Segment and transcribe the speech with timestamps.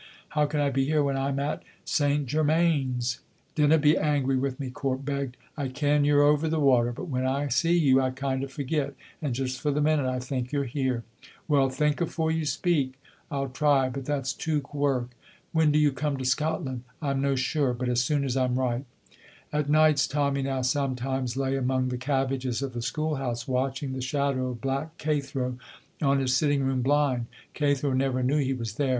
[0.29, 2.25] How can I be here when I'm at St.
[2.25, 3.19] Germains?"
[3.53, 5.37] "Dinna be angry wi' me," Corp begged.
[5.55, 8.95] "I ken you're ower the water, but when I see you, I kind of forget;
[9.21, 11.03] and just for the minute I think you're here."
[11.47, 12.95] "Well, think afore you speak."
[13.29, 15.11] "I'll try, but that's teuch work.
[15.51, 18.87] When do you come to Scotland?" "I'm no sure; but as soon as I'm ripe."
[19.53, 24.01] At nights Tommy now sometimes lay among the cabbages of the school house watching the
[24.01, 25.59] shadow of Black Cathro
[26.01, 27.27] on his sitting room blind.
[27.53, 28.89] Cathro never knew he was there.